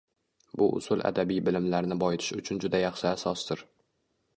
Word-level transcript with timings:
Bu 0.61 0.67
usul 0.77 1.03
adabiy 1.11 1.43
bilimlarini 1.49 2.01
boyitish 2.05 2.33
uchun 2.43 2.63
juda 2.67 2.85
yaxshi 2.87 3.11
asosdir 3.15 3.69